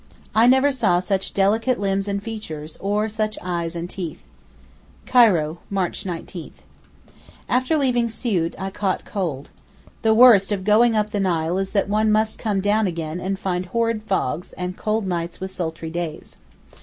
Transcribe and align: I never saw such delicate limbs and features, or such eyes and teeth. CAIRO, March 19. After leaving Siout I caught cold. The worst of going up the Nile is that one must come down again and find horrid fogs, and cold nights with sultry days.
I 0.33 0.47
never 0.47 0.71
saw 0.71 0.99
such 0.99 1.31
delicate 1.31 1.79
limbs 1.79 2.07
and 2.07 2.23
features, 2.23 2.75
or 2.79 3.07
such 3.07 3.37
eyes 3.39 3.75
and 3.75 3.87
teeth. 3.87 4.25
CAIRO, 5.05 5.59
March 5.69 6.07
19. 6.07 6.53
After 7.47 7.77
leaving 7.77 8.07
Siout 8.07 8.55
I 8.57 8.71
caught 8.71 9.05
cold. 9.05 9.51
The 10.01 10.15
worst 10.15 10.51
of 10.51 10.63
going 10.63 10.95
up 10.95 11.11
the 11.11 11.19
Nile 11.19 11.59
is 11.59 11.69
that 11.73 11.87
one 11.87 12.11
must 12.11 12.39
come 12.39 12.61
down 12.61 12.87
again 12.87 13.21
and 13.21 13.37
find 13.37 13.67
horrid 13.67 14.01
fogs, 14.01 14.53
and 14.53 14.75
cold 14.75 15.05
nights 15.05 15.39
with 15.39 15.51
sultry 15.51 15.91
days. 15.91 16.35